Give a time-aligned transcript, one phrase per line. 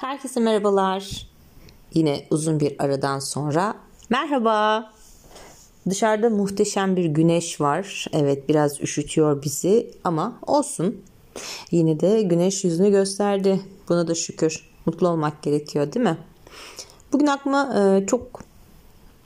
[0.00, 1.26] Herkese merhabalar.
[1.94, 3.74] Yine uzun bir aradan sonra
[4.10, 4.90] merhaba.
[5.90, 8.06] Dışarıda muhteşem bir güneş var.
[8.12, 11.02] Evet biraz üşütüyor bizi ama olsun.
[11.70, 13.60] Yine de güneş yüzünü gösterdi.
[13.88, 14.70] Buna da şükür.
[14.86, 16.18] Mutlu olmak gerekiyor değil mi?
[17.12, 18.40] Bugün aklıma e, çok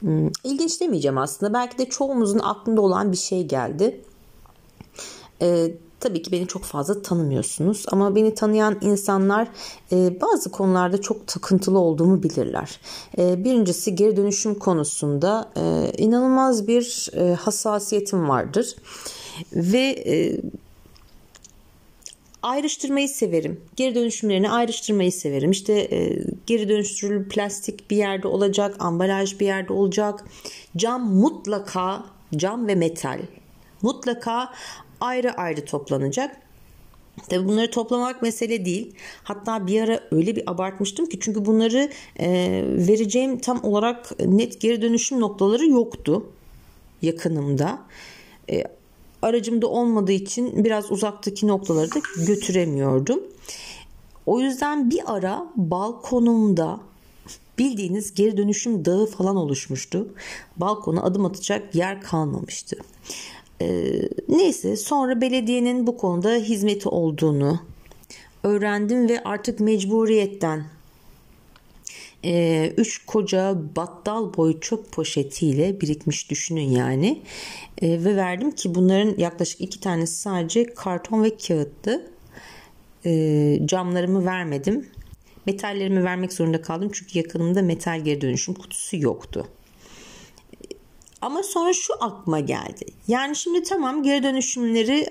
[0.00, 1.54] hmm, ilginç demeyeceğim aslında.
[1.54, 4.00] Belki de çoğumuzun aklında olan bir şey geldi.
[5.42, 5.74] E,
[6.04, 9.48] Tabii ki beni çok fazla tanımıyorsunuz ama beni tanıyan insanlar
[9.92, 12.80] e, bazı konularda çok takıntılı olduğumu bilirler.
[13.18, 18.76] E, birincisi geri dönüşüm konusunda e, inanılmaz bir e, hassasiyetim vardır
[19.52, 20.40] ve e,
[22.42, 23.60] ayrıştırmayı severim.
[23.76, 25.50] Geri dönüşümlerini ayrıştırmayı severim.
[25.50, 30.24] İşte e, geri dönüştürülür plastik bir yerde olacak, ambalaj bir yerde olacak.
[30.76, 32.04] Cam mutlaka
[32.36, 33.20] cam ve metal
[33.82, 34.52] mutlaka
[35.04, 36.36] ayrı ayrı toplanacak.
[37.28, 38.94] Tabii bunları toplamak mesele değil.
[39.22, 42.28] Hatta bir ara öyle bir abartmıştım ki çünkü bunları e,
[42.64, 46.26] vereceğim tam olarak net geri dönüşüm noktaları yoktu
[47.02, 47.78] yakınımda.
[48.50, 48.64] E,
[49.22, 53.20] aracımda olmadığı için biraz uzaktaki noktaları da götüremiyordum.
[54.26, 56.80] O yüzden bir ara balkonumda
[57.58, 60.08] bildiğiniz geri dönüşüm dağı falan oluşmuştu.
[60.56, 62.76] Balkona adım atacak yer kalmamıştı.
[63.62, 67.60] Ee, neyse sonra belediyenin bu konuda hizmeti olduğunu
[68.42, 70.64] öğrendim ve artık mecburiyetten
[72.24, 77.22] e, üç koca battal boyu çöp poşetiyle birikmiş düşünün yani
[77.82, 82.10] e, ve verdim ki bunların yaklaşık iki tanesi sadece karton ve kağıttı.
[83.06, 84.86] E, camlarımı vermedim.
[85.46, 89.48] Metallerimi vermek zorunda kaldım çünkü yakınımda metal geri dönüşüm kutusu yoktu
[91.24, 92.84] ama sonra şu aklıma geldi.
[93.08, 95.10] Yani şimdi tamam geri dönüşümleri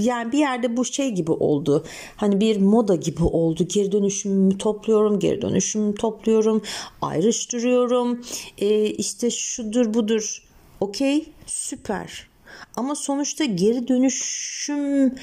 [0.00, 1.84] yani bir yerde bu şey gibi oldu.
[2.16, 3.68] Hani bir moda gibi oldu.
[3.68, 6.62] Geri dönüşümümü topluyorum, geri dönüşümümü topluyorum,
[7.02, 8.24] ayrıştırıyorum.
[8.58, 10.42] Ee, işte şudur budur.
[10.80, 12.28] Okey, süper.
[12.76, 15.14] Ama sonuçta geri dönüşüm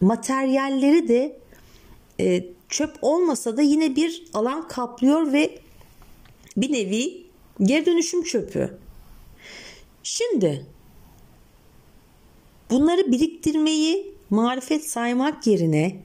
[0.00, 1.38] materyalleri de
[2.20, 5.58] e, çöp olmasa da yine bir alan kaplıyor ve
[6.56, 7.26] bir nevi
[7.62, 8.81] geri dönüşüm çöpü.
[10.02, 10.66] Şimdi
[12.70, 15.96] bunları biriktirmeyi marifet saymak yerine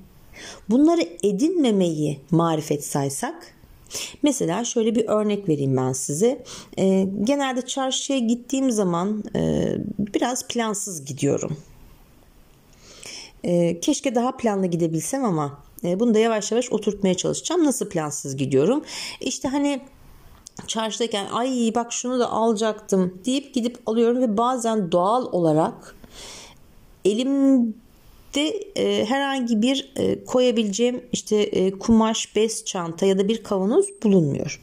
[0.70, 3.58] bunları edinmemeyi marifet saysak
[4.24, 6.44] Mesela şöyle bir örnek vereyim ben size.
[6.78, 11.58] E, genelde çarşıya gittiğim zaman e, biraz plansız gidiyorum.
[13.44, 17.66] E, keşke daha planlı gidebilsem ama e, bunu da yavaş yavaş oturtmaya çalışacağım.
[17.66, 18.84] Nasıl plansız gidiyorum?
[19.22, 19.82] İşte hani
[20.68, 25.96] çarşıdayken ay bak şunu da alacaktım deyip gidip alıyorum ve bazen doğal olarak
[27.06, 33.86] elimde e, herhangi bir e, koyabileceğim işte e, kumaş, bez çanta ya da bir kavanoz
[34.04, 34.62] bulunmuyor.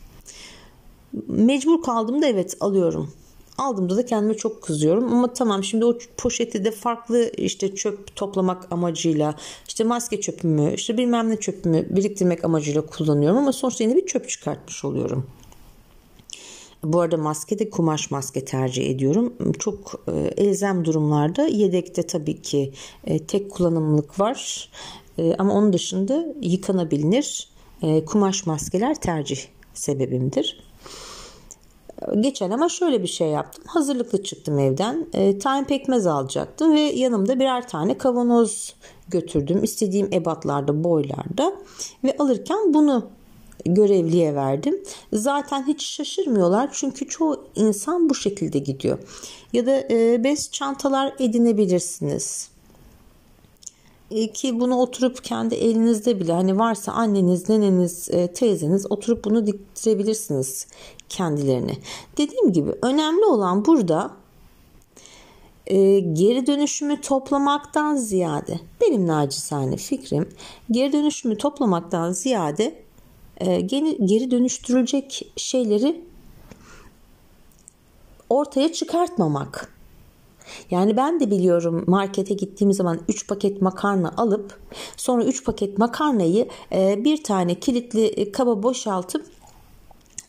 [1.28, 3.12] Mecbur kaldığımda evet alıyorum.
[3.59, 8.72] Aldığımda da kendime çok kızıyorum ama tamam şimdi o poşeti de farklı işte çöp toplamak
[8.72, 9.34] amacıyla
[9.69, 14.28] işte maske çöpümü işte bilmem ne çöpümü biriktirmek amacıyla kullanıyorum ama sonuçta yine bir çöp
[14.28, 15.26] çıkartmış oluyorum.
[16.84, 19.34] Bu arada maske de kumaş maske tercih ediyorum.
[19.58, 22.72] Çok e, elzem durumlarda yedekte tabii ki
[23.04, 24.70] e, tek kullanımlık var.
[25.18, 27.54] E, ama onun dışında yıkanabilir
[28.06, 29.40] kumaş maskeler tercih
[29.74, 30.64] sebebimdir.
[32.20, 33.64] Geçen ama şöyle bir şey yaptım.
[33.66, 35.06] Hazırlıklı çıktım evden.
[35.12, 38.74] E, tayin pekmez alacaktım ve yanımda birer tane kavanoz
[39.08, 39.64] götürdüm.
[39.64, 41.52] İstediğim ebatlarda, boylarda
[42.04, 43.06] ve alırken bunu
[43.66, 44.82] görevliye verdim.
[45.12, 48.98] Zaten hiç şaşırmıyorlar çünkü çoğu insan bu şekilde gidiyor.
[49.52, 52.48] Ya da e, bez çantalar edinebilirsiniz.
[54.10, 59.47] E, ki bunu oturup kendi elinizde bile hani varsa anneniz, neneniz, e, teyzeniz oturup bunu
[59.47, 60.66] diktirebilirsiniz
[61.08, 61.76] kendilerini.
[62.16, 64.10] Dediğim gibi önemli olan burada
[66.12, 70.28] geri dönüşümü toplamaktan ziyade benim nacizane fikrim
[70.70, 72.83] geri dönüşümü toplamaktan ziyade
[73.40, 76.04] geri dönüştürülecek şeyleri
[78.31, 79.75] ortaya çıkartmamak.
[80.70, 84.58] Yani ben de biliyorum markete gittiğim zaman 3 paket makarna alıp
[84.96, 89.26] sonra 3 paket makarnayı e, bir tane kilitli e, kaba boşaltıp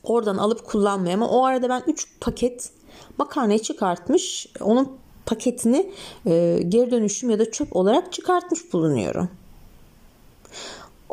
[0.03, 2.69] oradan alıp kullanmaya ama o arada ben 3 paket
[3.17, 5.91] makarnayı çıkartmış onun paketini
[6.69, 9.29] geri dönüşüm ya da çöp olarak çıkartmış bulunuyorum.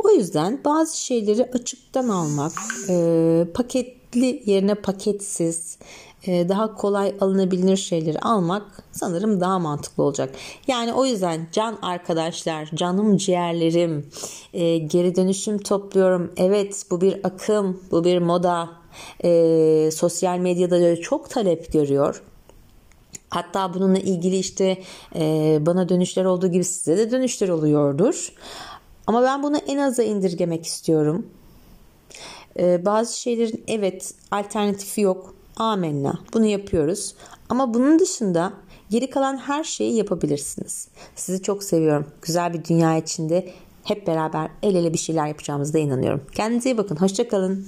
[0.05, 2.53] O yüzden bazı şeyleri açıktan almak,
[2.89, 5.79] e, paketli yerine paketsiz
[6.27, 10.35] e, daha kolay alınabilir şeyleri almak sanırım daha mantıklı olacak.
[10.67, 14.07] Yani o yüzden can arkadaşlar, canım ciğerlerim,
[14.53, 16.33] e, geri dönüşüm topluyorum.
[16.37, 18.71] Evet bu bir akım, bu bir moda.
[19.25, 22.23] E, sosyal medyada çok talep görüyor.
[23.31, 24.79] Hatta bununla ilgili işte
[25.17, 28.33] e, bana dönüşler olduğu gibi size de dönüşler oluyordur.
[29.07, 31.27] Ama ben bunu en aza indirgemek istiyorum.
[32.59, 35.35] E, bazı şeylerin evet alternatifi yok.
[35.57, 36.19] Amenna.
[36.35, 37.15] Bunu yapıyoruz.
[37.49, 38.53] Ama bunun dışında
[38.91, 40.89] geri kalan her şeyi yapabilirsiniz.
[41.17, 42.07] Sizi çok seviyorum.
[42.23, 43.53] Güzel bir dünya içinde
[43.85, 46.23] hep beraber el ele bir şeyler yapacağımıza inanıyorum.
[46.33, 46.97] Kendinize iyi bakın.
[46.97, 47.67] Hoşçakalın.